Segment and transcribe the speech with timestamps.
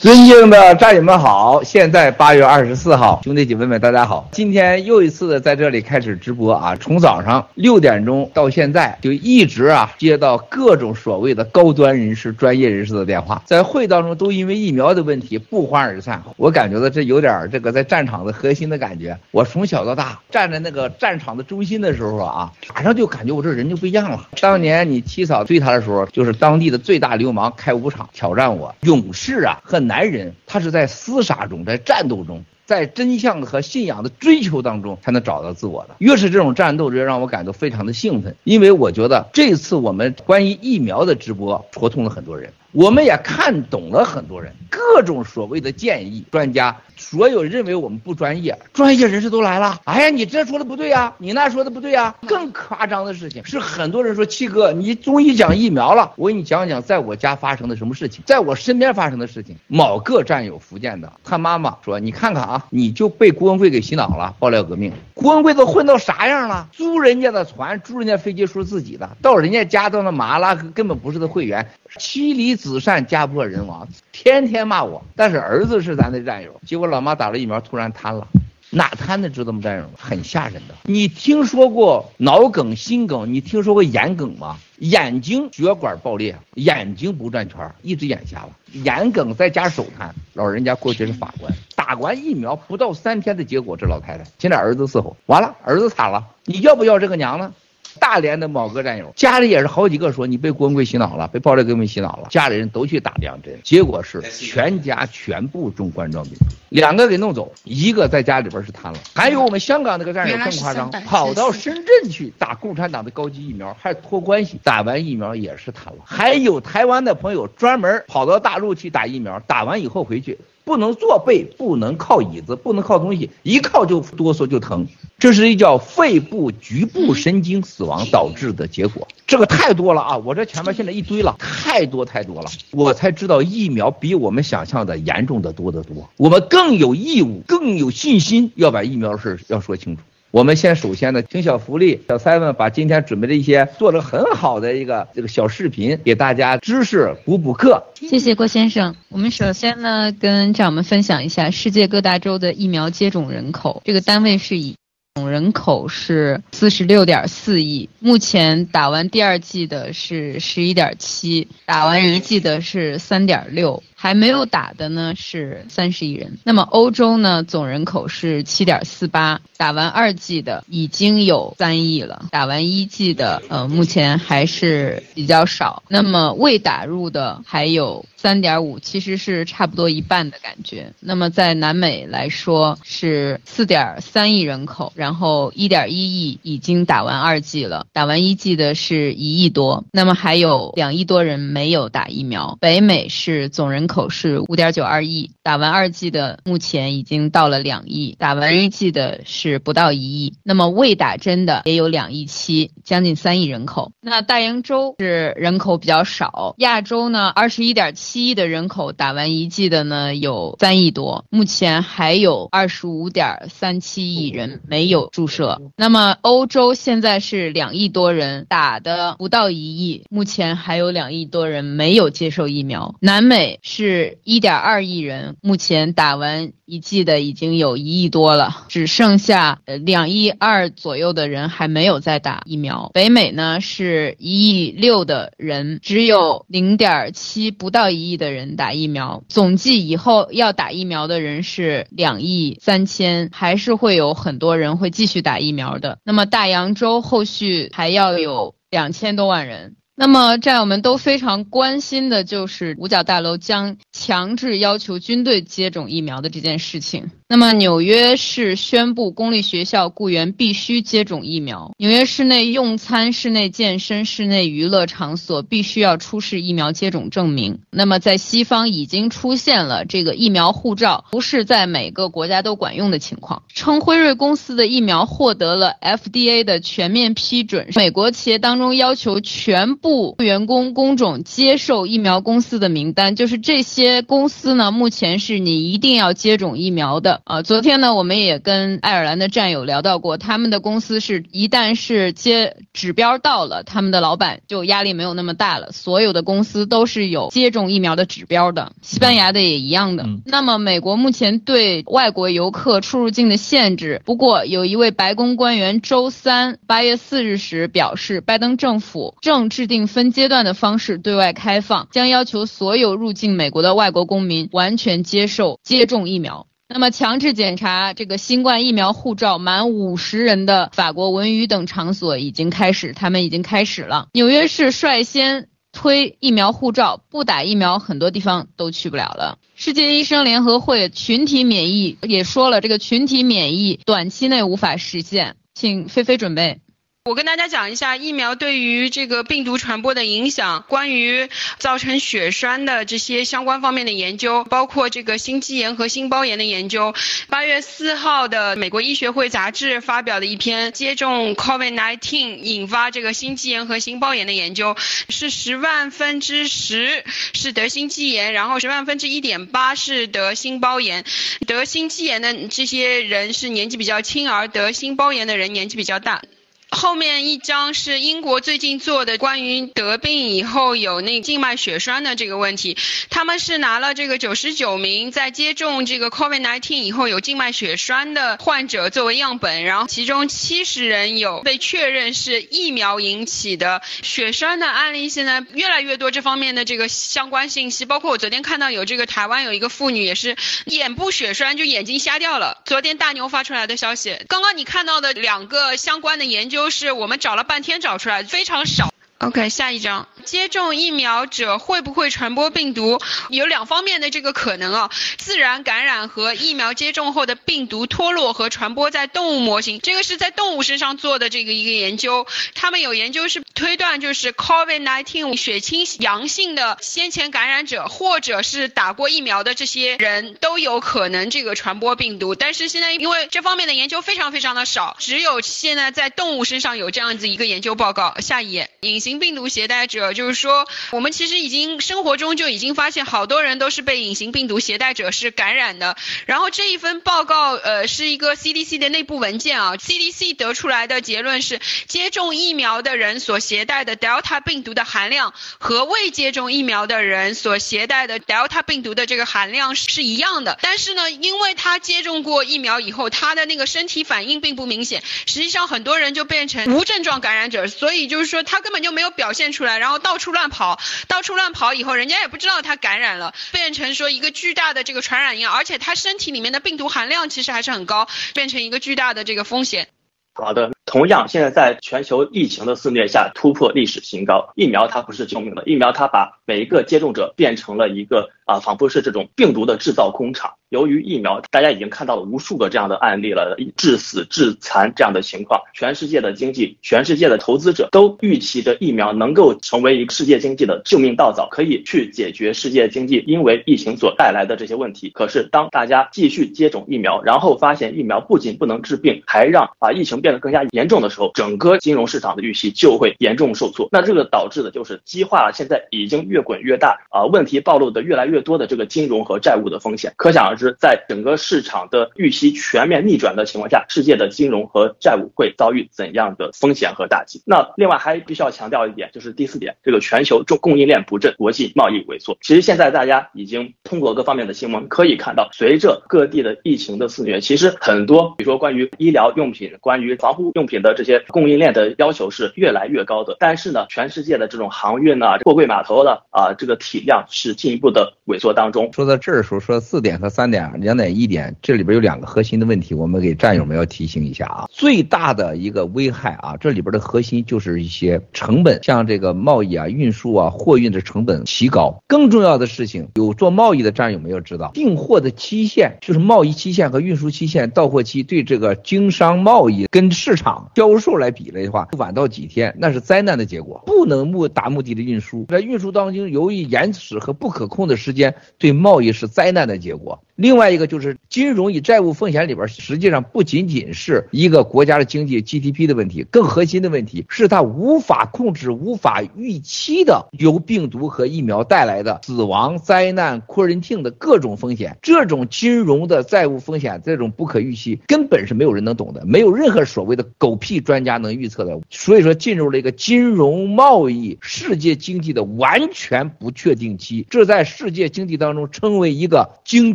[0.00, 19.18] 尊敬的战友们好，现在八月二十四号，兄弟姐妹们大家好，今天又一次的在这里开始直播啊，从早上六点钟到现在就一直啊接到各种所谓的高端人士、专业人士的电话，在会当中都因为疫苗的问题不欢而散，我感觉到这有点这个在战场的核心的感觉。
[19.32, 24.28] 我从小到大站在那个战场的中心的时候啊，马上就感觉我这人就不一样了。
[24.40, 29.87] 当年你七嫂追他的时候，就是当地的最大流氓开武场挑战我，勇士啊恨。
[29.88, 35.94] 男人，他是在厮杀中，在战斗中，在真相和信仰的追求当中，才能找到自我的。
[36.00, 46.76] 越是这种战斗，越让我感到非常的兴奋，因为我觉得这次我们关于疫苗的直播，戳痛了很多人，我们也看懂了很多人各种所谓的建议，专家。
[47.00, 49.80] 所有认为我们不专业，专业人士都来了。
[49.84, 52.12] 哎呀，你这说的不对呀，你那说的不对呀。
[52.26, 56.12] 更夸张的事情是，很多人说七哥，你终于讲疫苗了。
[56.16, 59.54] 我给你讲讲，在我家发生的什么事情，在我身边发生的事情。
[59.68, 64.92] 某个战友，福建的，他妈妈说，你看看啊，你就被郭文贵给洗脑了，爆料革命。
[65.14, 66.68] 郭文贵都混到啥样了？
[66.72, 71.68] 租人家的船，租人家飞机，说自己的，到人家家到那麻辣，根本不是他会员。
[71.98, 75.02] 妻离子散，家破人亡，天天骂我。
[75.16, 78.26] 但是儿子是咱的战友，结果老妈打了疫苗，突然瘫了。
[78.70, 79.60] 哪瘫的知道吗？
[79.62, 80.74] 战友，很吓人的。
[80.84, 83.32] 你听说过脑梗、心梗？
[83.32, 84.58] 你听说过眼梗吗？
[84.78, 88.50] 眼睛血管爆裂，眼睛不转圈，一只眼瞎了。
[88.72, 96.24] 眼梗再加手瘫，老人家过去是法官，打完疫苗不到三天的结果，这老太太现在儿子伺候，完了儿子惨了。
[96.44, 97.52] 你要不要这个娘呢？
[98.00, 120.38] 大连的某个战友，家里也是好几个说你被郭文贵洗脑了，被爆料革命洗脑了，家里人都去打两针，结果是全家全部中冠状病毒，两个给弄走，一个在家里边是瘫了，还有我们香港那个战友更夸张，跑到深圳去打共产党的高级疫苗，还托关系打完疫苗也是瘫了，还有台湾的朋友专门跑到大陆去打疫苗，打完以后回去。
[120.68, 124.86] 不能坐背，不能靠椅子，不能靠东西，一靠就哆嗦就疼，
[125.18, 129.08] 这是一叫肺部局部神经死亡导致的结果。
[129.26, 130.18] 这个太多了啊！
[130.18, 136.10] 我这前面现在一堆了，太多太多了，我才知道疫苗比我们想象的严重的多得多。
[136.18, 140.02] 我们更有义务，更有信心要把疫苗的事要说清楚。
[140.30, 147.82] 我们先首先呢，听小福利小 seven 把今天准备的一些做得很好的一个这个小视频给大家知识补补课。
[147.94, 148.94] 谢谢郭先生。
[149.08, 154.74] 我们首先呢，跟战友们分享一下世界各大洲的疫苗接种人口，这个单位是以。
[155.14, 166.38] 总人口是四十六点四亿，目前打完第二剂的是十一点七，打完一剂的是三点六，还没有打的呢是三十亿人。
[166.44, 175.82] 那么欧洲呢，总人口是七点四八，打完二剂的已经有三亿了，打完一剂的呃目前还是比较少。
[175.88, 178.04] 那么未打入的还有。
[178.20, 180.92] 三点五其实是差不多一半的感觉。
[180.98, 189.84] 那么在南美来说是四点三亿人口，然后一点一亿已经打完二剂了，打完一剂的是一亿多。
[189.92, 192.58] 那么还有两亿多人没有打疫苗。
[192.60, 200.34] 北美是总人口是五点九二亿，打完二剂的目前已经到了两亿，打完一剂的是不到一亿。
[200.44, 203.90] 那么未打针的也有两亿七，将近三亿人口。
[204.00, 208.28] 那大洋洲是人口比较少，亚洲呢二十一点七。
[208.28, 215.62] 亿的人口打完一剂的呢有三亿多，目前还有二十五点三七亿人没有注射。
[215.76, 222.94] 那么欧洲现在是两亿多人打的不到一亿，目前还有两亿多人没有接受疫苗。
[223.00, 232.90] 南美是是一点二亿人，目前打完一剂的已经有一亿多了，只剩下呃两亿二左右的人还没有在打疫苗。
[232.94, 237.88] 北美呢是一亿六的人，只有零点七不到。
[237.88, 245.98] 一亿的人打疫苗，总计以后要打疫苗的人是两亿三千，还是会有很多人会继续打疫苗的。
[246.04, 249.76] 那么大洋洲后续还要有两千多万人。
[250.00, 257.10] 那么战友们都非常关心的就是五角大楼将强制要求军队接种疫苗的这件事情。
[257.30, 261.72] 那么纽约市宣布，公立学校雇员必须接种疫苗。
[261.76, 267.58] 纽约市内用餐、室内健身、室内娱乐场所必须要出示疫苗接种证明。
[267.70, 273.42] 那么在西方已经出现了这个疫苗护照不是在每个国家都管用的情况。
[273.52, 277.68] 称辉瑞公司的疫苗获得了 FDA 的全面批准。
[277.74, 287.17] 美国企业当中要求全部员工工种接受疫苗公司的名单，就是这些公司呢，目前是你一定要接种疫苗的。
[287.18, 287.22] 的。
[287.26, 295.72] 呃，昨天呢，我们也跟爱尔兰的战友聊到过，他们的公司是一旦是接指标到了，他们的老板就压力没有那么大了。
[295.72, 300.04] 所有的公司都是有接种疫苗的指标的，西班牙的也一样的。
[300.04, 316.46] 嗯、那么，美国目前对外国游客出入境的限制，不过有一位白宫官员周三八月四日时表示，拜登政府正制定分阶段的方式对外开放，将要求所有入境美国的外国公民完全接受接种疫苗。
[316.70, 324.08] 那么，强制检查这个新冠疫苗护照满五十人的法国文娱等场所已经开始，他们已经开始了。
[324.12, 329.38] 纽约市率先推疫苗护照，不打疫苗，很多地方都去不了了。
[329.54, 335.36] 世界医生联合会群体免疫也说了，这个群体免疫短期内无法实现。
[335.54, 336.60] 请菲菲准备。
[337.08, 346.94] 我跟大家讲一下疫苗对于这个病毒传播的影响，关于造成血栓的这些相关方面的研究，包括这个心肌炎和心包炎的研究。
[347.30, 354.76] 八月四号的美国医学会杂志发表的一篇接种 COVID-19 引发这个心肌炎和心包炎的研究，
[355.08, 361.06] 是十万分之十是得心肌炎，然后十万分之一点八是得心包炎。
[361.46, 366.20] 得心肌炎的这些人是年纪比较轻，而得心包炎的人年纪比较大。
[366.70, 372.76] 后面一张是英国最近做的关于得病以后有那静脉血栓的这个问题，
[373.08, 390.36] 他们是拿了这个九十九名在接种这个 COVID-19 以后有静脉血栓的患者作为样本，然后其中七十人有被确认是疫苗引起的血栓的案例，现在越来越多这方面的这个相关信息，包括我昨天看到有这个台湾有一个妇女也是
[390.66, 396.57] 眼部血栓就眼睛瞎掉了，昨天大牛发出来的消息，刚刚你看到的两个相关的研究。
[396.58, 398.92] 就是我们找了半天找出来，非常少。
[399.18, 400.08] OK，下一张。
[400.28, 402.98] 接种疫苗者会不会传播病毒？
[403.30, 409.80] 有两方面的这个可能啊，自然感染和疫苗接种后的病毒脱落和传播在动物模型。
[409.80, 422.34] 这个是在动物身上做的这个一个研究，他们有研究是推断就是 COVID-19 血清阳性的先前感染者，或者是打过疫苗的这些人都有可能这个传播病毒。
[422.34, 428.14] 但是现在因为这方面的研究非常非常的少，只有现在在动物身上有这样子一个研究报告。
[428.20, 429.18] 下一页，隐形。
[429.18, 435.96] 病毒携带者，就是说，我们其实已经生活中就已经发现，好多人都是被隐形病毒携带者是感染的。
[436.26, 450.58] 然后这一份报告，呃，是一个 CDC 的内部文件啊，CDC 得出来的结论是，接种疫苗的人所携带的 Delta 病毒的含量和未接种疫苗的人所携带的 Delta 病毒的这个含量是一样的。
[450.60, 458.88] 但是呢，因为他接种过疫苗以后，他的那个身体反应并不明显，实际上很多人就变成无症状感染者，所以就是说他根本就。
[458.88, 469.88] 没有表现出来，然后到处乱跑，到处乱跑以后，人家也不知道他感染了，变成说一个巨大的这个传染源，而且他身体里面的病毒含量其实还是很高，变成一个巨大的这个风险。
[470.34, 470.70] 好的。
[470.88, 474.50] 同样，现在在全球疫情的肆虐下突破历史新高。
[474.56, 480.54] 疫苗它不是救命的，疫苗它把每一个接种者变成了一个啊，仿佛是这种病毒的制造工厂。
[480.70, 485.60] 由于疫苗，大家已经看到了无数个这样的案例了，致死、致残这样的情况。
[485.74, 495.10] 全世界的经济，全世界的投资者都预期着疫苗能够成为一个世界经济的救命稻草，可以去解决世界经济因为疫情所带来的这些问题。
[495.10, 503.88] 可是，当大家继续接种疫苗，然后发现疫苗不仅不能治病，还让把疫情变得更加严严重的时候，整个金融市场的预期就会严重受挫。
[503.90, 510.12] 那这个导致的就是激化了现在已经越滚越大啊，问题暴露的越来越多的这个金融和债务的风险。
[510.16, 517.42] 可想而知，在整个市场的预期全面逆转的情况下，世界的金融和债务会遭遇怎样的风险和打击？
[517.44, 522.38] 那另外还必须要强调一点，就是第四点，这个全球供供应链不振，国际贸易萎缩。
[522.40, 531.18] 其实现在大家已经通过各方面的新闻可以看到，随着各地的疫情的肆虐，其实很多比如说关于医疗用品、关于防护用品的这些。
[531.30, 538.90] 供应链的要求是越来越高的，但是呢，全世界的这种航运啊、货柜码头的啊，这个体量是进一步的萎缩当中。
[538.92, 544.66] 说到这儿的时候，说四点和三点、两点、一点，这里边有两个核心的问题，我们给战友们要提醒一下啊。
[544.70, 552.02] 最大的一个危害啊，这里边的核心就是一些成本，像这个贸易啊、运输啊、货运的成本奇高。
[552.06, 563.82] 更重要的事情，有做贸易的战友们要知道，订货的期限就是贸易期限和运输期限、到货期，对这个经商贸易跟市场销售来比了的话，晚到几天，那是灾难的结果。
[563.86, 570.22] 不能目达目的的运输，在运输当中，由于延迟和不可控的时间，对贸易是灾难的结果。
[570.38, 584.96] 另外一个就是金融与债务风险里边，实际上不仅仅是一个国家的经济 GDP 的问题，更核心的问题是它无法控制、无法预期的由病毒和疫苗带来的死亡、灾难、扩人性的各种风险。
[585.02, 591.80] 这种金融的债务风险，这种不可预期，根本是没有人能懂的，没有任何所谓的狗屁专家能预测的。
[591.90, 599.94] 所以说，进入了一个金融贸易世界经济的完全不确定期，这在世界经济当中称为一个经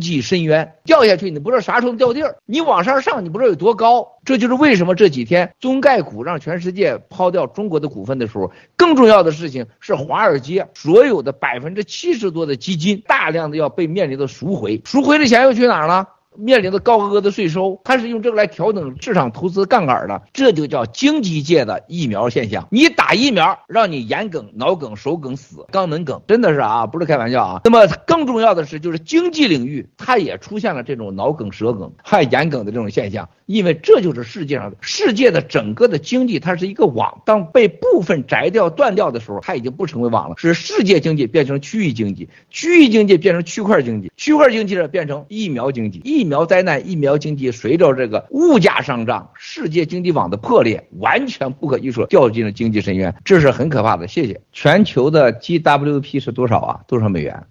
[0.00, 4.08] 济深渊，掉下去你不知道啥时候掉地儿，你往上上你不知道有多高。
[4.24, 16.08] 这就是为什么这几天中概股让全世界抛掉中国的股份的时候，更重要的事情是华尔街所有的百分之七十多的基金大量的要被面临着赎回，赎回的钱又去哪儿了？
[16.36, 22.66] 面临的高额的税收，它是用这个来调整市场投资杠杆的，这就叫经济界的疫苗现象。
[22.70, 27.60] 你打疫苗，让你眼梗、脑梗、手梗死，肛门梗，真的是啊，不是开玩笑啊。
[27.64, 46.24] 那么更重要的是，就是经济领域，它也出现了这种脑梗、舌梗、还眼梗的这种现象，因为这就是世界上的世界的整个的经济，它是一个网，当被部分摘掉、断掉的时候，它已经不成为网了，是世界经济变成区域经济，区域经济变成区块经济，区块经济呢变成疫苗经济，疫。
[46.24, 54.08] 苗灾难，疫苗经济随着这个物价上涨，世界经济网的破裂，完全不可预测，掉进了经济深渊，这是很可怕的。
[54.08, 54.40] 谢谢。
[54.50, 56.80] 全球的 GWP 是多少啊？
[56.88, 57.44] 多少美元？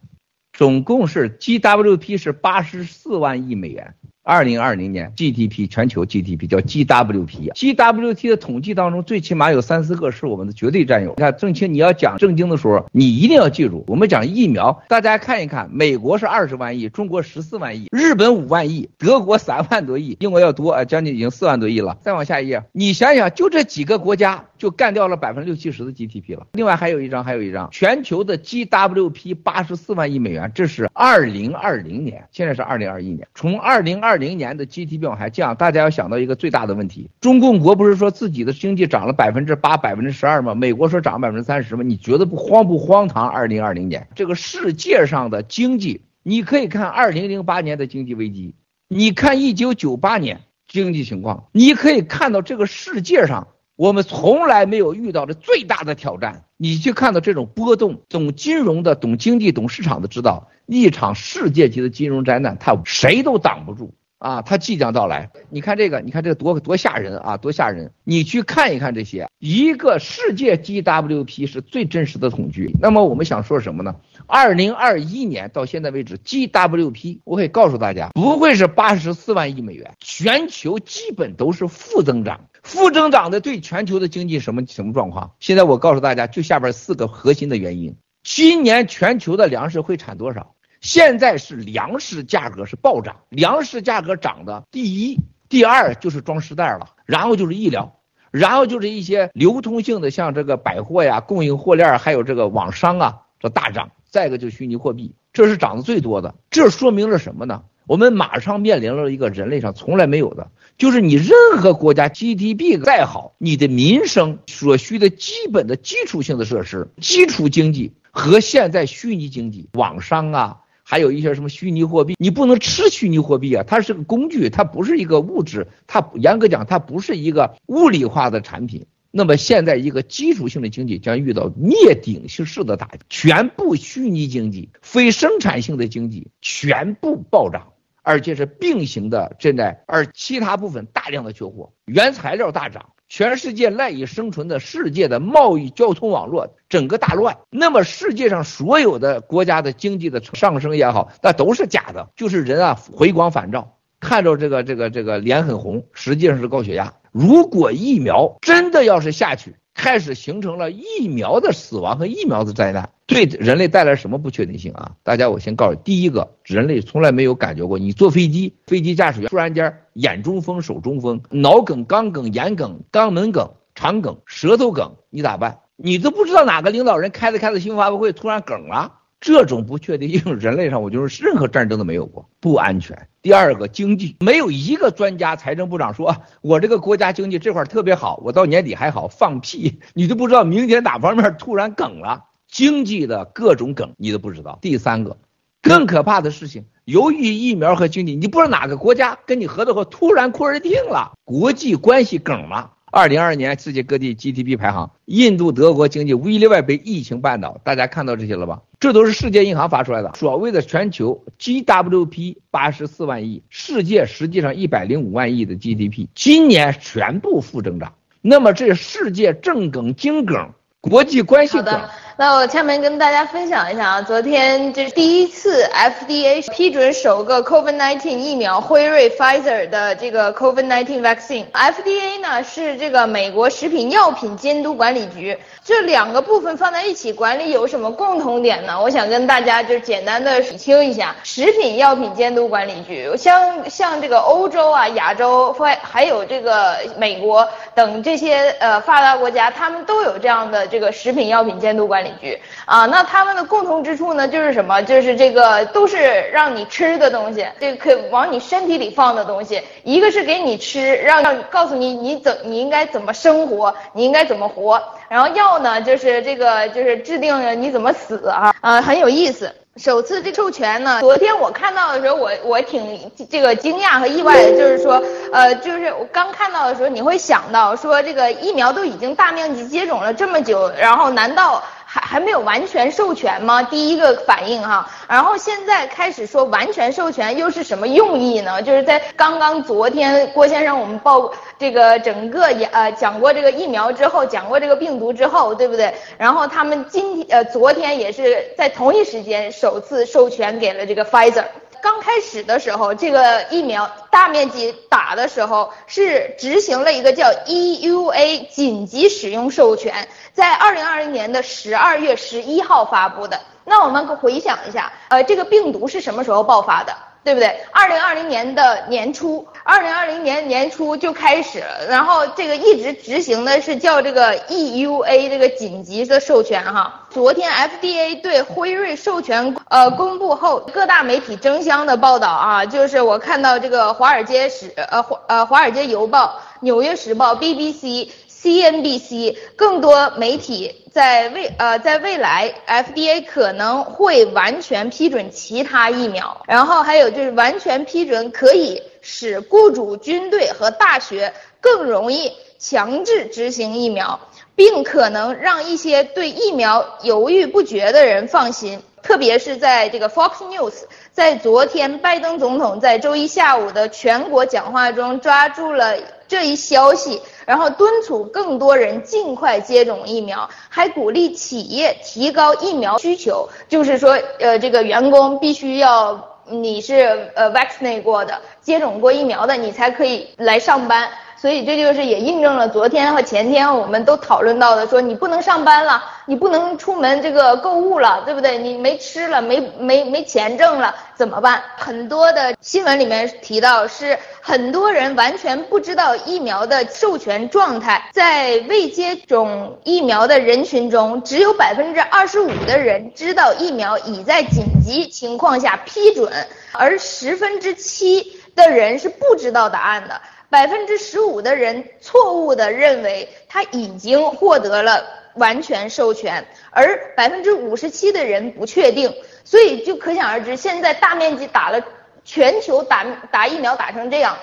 [0.52, 3.94] 总共是 GWP 是八十四万亿美元。
[4.26, 11.10] 二零二零年 GDP 全球 GDP 叫 GWP，GWT 的统计当中最起码有三四个是我们的绝对占有。
[11.10, 21.98] 你看正清，你要讲正经的时候，你一定要记住，我们讲疫苗，大家看一看，美国是二十万亿，中国十四万亿，日本五万亿，德国三万多亿，英国要多啊，将近已经四万多亿了。
[22.00, 26.48] 再往下一页，你想想，就这几个国家就干掉了百分之六七十的 GDP 了。
[26.54, 34.13] 另外还有一张，还有一张，全球的 GWP 八十四万亿美元，这是二零二零年，现在是二零二一年，从二零二。
[34.14, 40.54] 二零年的 GDP 往下降，大家要想到一个最大的问题：中共国不是说自己的经济涨了百分之八、百分之十二吗？
[40.54, 41.82] 美国说涨百分之三十吗？
[41.82, 43.28] 你觉得不荒不荒唐？
[43.28, 48.54] 二零二零年这个世界上的经济，你可以看二零零八年的经济危机，
[48.88, 56.44] 你看一九九八年经济情况，你可以看到这个世界上我们从来没有遇到的最大的挑战。
[56.58, 63.96] 你去看到这种波动，懂金融的、懂经济、懂市场的知道，一场世界级的金融灾难，它谁都挡不住。
[64.24, 65.30] 啊，它即将到来。
[65.50, 67.92] 你看这个，你看这个多多吓人啊，多吓人！
[68.06, 72.74] 你去看一看这些，一个世界 GWP 是最真实的统计。
[72.80, 73.98] 那么我们想说什么呢？
[74.26, 82.46] 二零二一年到现在为止，GWP 我可以告诉大家，不会是八十四万亿美元，全球基本都是负增长。
[82.64, 85.34] 负增长的对全球的经济什么什么状况？
[85.42, 87.98] 现在我告诉大家，就下边四个核心的原因。
[88.24, 90.56] 今年全球的粮食会产多少？
[90.84, 103.92] 现在是粮食价格是暴涨，粮食价格涨的第一、第二就是装尸袋了，然后就是医疗，然后就是一些流通性的，像这个百货呀、供应货链，还有这个网商啊，这大涨。
[104.10, 106.36] 再一个就是虚拟货币，这是涨得最多的。
[106.52, 107.64] 这说明了什么呢？
[107.88, 120.60] 我们马上面临了一个人类上从来没有的，就是你任何国家 GDP 再好，你的民生所需的基本的基础性的设施、基础经济和现在虚拟经济、网商啊。
[120.84, 128.86] 还有一些什么虚拟货币，你不能吃虚拟货币啊，它是个工具，它不是一个物质，它严格讲它不是一个物理化的产品。
[129.16, 142.93] 那么现在一个基础性的经济将遇到灭顶式的打击，全部虚拟经济、非生产性的经济全部暴涨，而且是并行的正在，而其他部分大量的缺货，原材料大涨。
[143.10, 156.94] 全世界赖以生存的世界的贸易交通网络整个大乱，那么世界上所有的国家的经济的上升也好，那都是假的，就是人啊回光返照，看着这个这个这个脸很红，实际上是高血压。
[157.12, 164.94] 如果疫苗真的要是下去，开始形成了疫苗的死亡和疫苗的灾难，对人类带来什么不确定性啊？
[165.04, 175.60] 大家，我先告诉，第一个，人类从来没有感觉过，你坐飞机，飞机驾驶员突然间眼中风、手中风、脑梗、肛梗、眼梗、肛门梗、肠梗、舌头梗，你咋办？
[175.76, 179.00] 你都不知道哪个领导人开着开着新闻发布会突然梗了。
[179.20, 183.08] 这种不确定性， 人类上我就是任何战争都没有过，不安全。
[183.22, 194.60] 第二个经济，没有一个专家、财政部长说，我这个国家经济这块特别好，我到年底还好，放屁，你都不知道明天哪方面突然梗了，经济的各种梗你都不知道。
[194.62, 195.18] 第三个，
[195.64, 202.70] 更可怕的事情，由于疫苗和经济，你不知道哪个国家跟你合作后突然 quarantine 了，国际关系梗了。
[202.92, 207.60] 二零二二年世界各地 GDP 排行，印度、德国经济无一例外被疫情绊倒。
[207.64, 208.62] 大家看到这些了吧？
[208.80, 217.96] 这都是世界银行发出来的，所谓的全球 GWP 八十四万亿，世界实际上一百零五万亿的 GDP，今年全部负增长。
[218.22, 221.82] 那么这世界正梗、经梗、国际关系梗。
[222.16, 231.46] 那我下面跟大家分享一下啊，昨天这是第一次 FDA 批准首个 COVID-19 疫苗，辉瑞 Pfizer 的这个 COVID-19 vaccine。
[231.52, 238.80] FDA 呢是这个美国食品药品监督管理局，这两个部分放在一起管理有什么共同点呢？
[238.80, 252.13] 我想跟大家就简单的理清一下，食品药品监督管理局，像像这个欧洲啊、亚洲，还还有这个美国等这些呃发达国家，他们都有这样的这个食品药品监督管理。
[252.22, 254.82] 领域啊，那他们的共同之处呢，就是什么？
[254.84, 255.98] 就是这个都是
[256.32, 259.62] 让你吃的东西，这个可以往你身体里放的东西。
[259.84, 264.82] 一个是给你吃，让让告诉你你怎你应该怎么生活，你应该怎么活。
[265.10, 269.52] 然后药呢，就是这个就是制定你怎么死啊啊，很有意思。
[269.78, 275.02] 首次这授权呢，昨天我看到的时候，我我挺这个惊讶和意外的，就是说，
[275.32, 281.64] 呃，就是我刚看到的时候，你会想到说，这个疫苗都已经大面积接种了这么久，然后难道？
[281.94, 283.62] 还还没有完全授权吗？
[283.62, 288.60] 第一个反应哈，然后现在开始说完全授权又是什么用意呢？
[288.64, 295.94] 就是在刚刚昨天郭先生我们报这个整个也呃讲过这个疫苗之后，讲过这个病毒之后，对不对？
[296.18, 301.46] 然后他们今天呃昨天也是在同一时间首次授权给了这个 Pfizer。
[301.84, 313.38] 刚开始的时候，这个疫苗大面积打的时候是执行了一个叫 EUA 紧急使用授权，在二零二零年的十二月十一号发布的。
[313.66, 316.96] 那我们回想一下，呃，这个病毒是什么时候爆发的？
[317.24, 317.56] 对不对？
[317.72, 327.02] 二零二零年的年初，二零二零年年初就开始，然后这个一直执行的是叫这个 EUA 这个紧急的授权哈。
[327.10, 338.10] 昨天 FDA 对辉瑞授权呃公布后，各大媒体争相的报道啊，就是我看到这个华尔街时呃华呃华尔街邮报、纽约时报、BBC。
[338.44, 354.20] CNBC 更多媒体在未呃在未来，FDA 可能会完全批准其他疫苗，然后还有就是完全批准可以使雇主、军队和大学更容易强制执行疫苗，
[354.58, 358.84] 并可能让一些对疫苗犹豫不决的人放心。
[359.02, 360.74] 特别是在这个 Fox News
[361.12, 365.98] 在昨天拜登总统在周一下午的全国讲话中抓住了
[366.28, 367.22] 这一消息。
[367.46, 381.10] 然后敦促更多人尽快接种疫苗，还鼓励企业提高疫苗需求，就是说，呃，这个员工必须要你是呃 vaccinate 过的，接种过疫苗的，你才可以来上班。
[381.44, 388.58] 所以这就是也印证了昨天和前天我们都讨论到的，说你不能上班了，你不能出门这个购物了，对不对？
[388.58, 391.62] 你没吃了，没没没钱挣了，怎么办？
[391.76, 406.32] 很多的新闻里面提到是很多人完全不知道疫苗的授权状态，在未接种疫苗的人群中，只有百分之二十五的人知道疫苗已在紧急情况下批准，
[406.72, 410.22] 而十分之七的人是不知道答案的。
[410.54, 419.12] 百分之十五的人错误地认为他已经获得了完全授权，而百分之五十七的人不确定，
[419.44, 421.84] 所以就可想而知，现在大面积打了
[422.24, 424.38] 全球打打疫苗打成这样，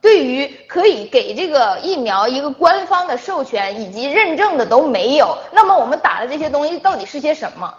[0.00, 7.72] 对于可以给这个疫苗一个官方的授权以及认证的都没有，那么我们打的这些东西到底是些什么？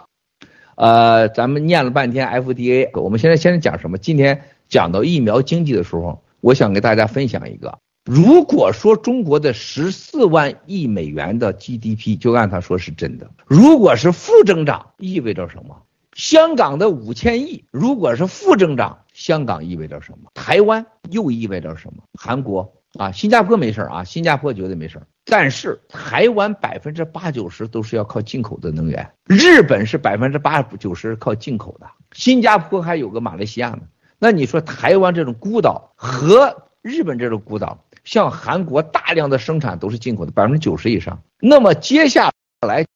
[0.76, 3.98] 呃，咱们念了半天 FDA，我们现在先讲什么？
[3.98, 6.23] 今天讲到疫苗经济的时候。
[6.44, 15.74] 我想给大家分享一个，如果说中国的十四万亿美元的 GDP 就按他说是真的，如果是负增长，意味着什么？
[16.12, 20.30] 香港的五千亿如果是负增长，香港意味着什么？
[20.34, 22.02] 台湾又意味着什么？
[22.12, 33.80] 韩国啊，新加坡没事啊，新加坡绝对没事，但是台湾百分之八九十都是要靠进口的能源，日本是百分之八九十靠进口的，新加坡还有个马来西亚呢。
[34.24, 41.22] 那你说台湾这种孤岛和日本这种孤岛，像韩国大量的生产都是进口的，百分之九十以上。
[41.40, 42.32] 那么接下
[42.66, 42.86] 来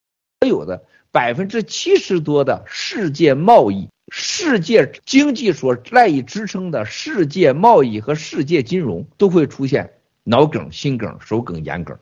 [0.41, 9.93] 所有的百分之七十多的世界贸易、世界经济所赖以支撑的世界贸易和世界金融都会出现
[10.25, 11.99] 脑梗、心梗、手梗、眼梗。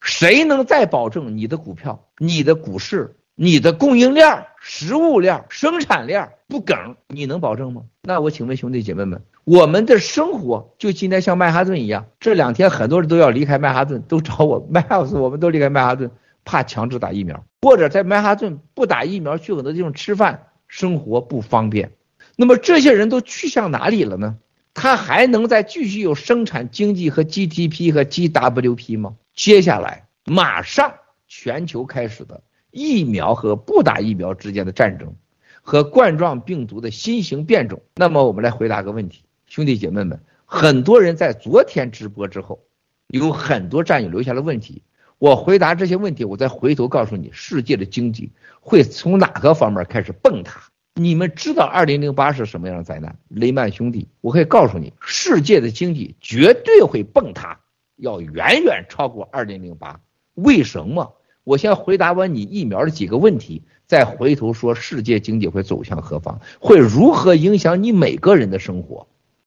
[0.00, 7.82] 谁能再保证你的股票、你的股市你的供应链、食物链、生产链不梗，你能保证吗？
[8.04, 16.10] 那我请问兄弟姐妹们，我们的生活就今天像曼哈顿一样，这两天很多人都要离开曼哈顿，都找我麦老师，我们都离开曼哈顿，
[16.44, 21.92] 怕强制打疫苗，或者在曼哈顿不打疫苗去很多地方吃饭，生活不方便。
[22.34, 24.36] 那么这些人都去向哪里了呢？
[24.74, 29.14] 他还能再继续有生产经济和 GDP 和 GWP 吗？
[29.32, 30.94] 接下来马上
[31.28, 35.14] 全球开始的疫苗和不打疫苗之间的战争，
[35.62, 37.80] 和冠状病毒的新型变种。
[37.94, 42.62] 那么我们来回答个问题，兄弟姐妹们，很多人在昨天直播之后，
[43.06, 44.82] 有很多战友留下了问题。
[45.18, 50.60] 我回答这些问题，我再回头告诉你，世界的经济会从哪个方面开始崩塌？
[50.94, 53.16] 你们知道二零零八是什么样的灾难？
[53.28, 57.60] 雷曼兄弟，我可以告诉你，世界的经济绝对会崩塌，
[57.96, 60.00] 要远远超过二零零八。
[60.34, 61.14] 为什么？
[61.44, 69.06] 我先回答完你疫苗的几个问题，再回头说世界经济会走向何方，会如何影响你每个人的生活。